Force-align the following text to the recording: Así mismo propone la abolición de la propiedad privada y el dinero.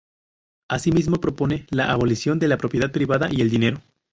Así 0.67 0.91
mismo 0.91 1.17
propone 1.17 1.67
la 1.69 1.91
abolición 1.91 2.39
de 2.39 2.47
la 2.47 2.57
propiedad 2.57 2.91
privada 2.91 3.29
y 3.31 3.41
el 3.41 3.51
dinero. 3.51 3.81